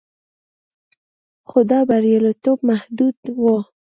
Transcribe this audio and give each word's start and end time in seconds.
خو 1.47 1.59
دا 1.71 1.79
بریالیتوب 1.89 2.57
محدود 2.69 3.17
و 3.41 3.43